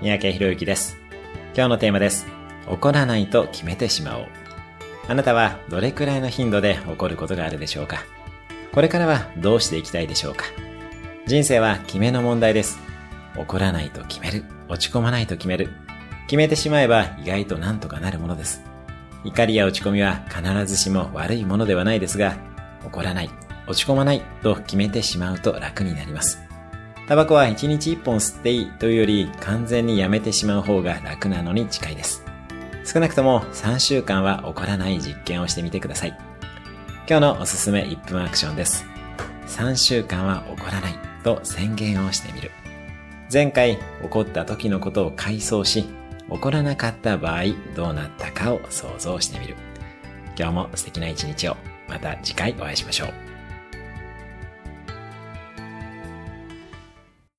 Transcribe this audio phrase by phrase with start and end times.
[0.00, 0.96] 三宅博之です。
[1.56, 2.28] 今日のテーマです。
[2.68, 4.26] 怒らないと決めてしまおう。
[5.08, 8.04] あなたはどれくらいの頻度で怒ることがあるでしょうか？
[8.72, 10.44] これからはどうしていきたいでしょうか？
[11.26, 12.78] 人生は決めの問題です。
[13.36, 14.44] 怒らないと決める。
[14.68, 15.68] 落ち込まないと決める。
[16.28, 18.62] 決めてしまえば意外となんとかなるものです。
[19.24, 22.36] 怒りや落ち込みは必ずしも悪いものではないですが、
[22.84, 23.30] 怒らない、
[23.66, 26.38] 落ち込まないと決めてしまうと楽になります。
[27.08, 32.22] タバコは1日1本吸っていいというより完全にやめてしまう方が楽なのに近いです。
[32.84, 36.18] 少なくとも3週間は怒らない実験をしてみてください。
[37.08, 38.84] 今日のおすすめ1分アクションです。
[39.46, 42.50] 3週間は怒らないと宣言をしてみる。
[43.32, 45.86] 前回怒った時のことを回想し、
[46.28, 47.44] 怒らなかった場合
[47.74, 49.56] どうなったかを想像してみる。
[50.38, 51.56] 今日も素敵な一日を。
[51.88, 53.27] また次回お会いしましょう。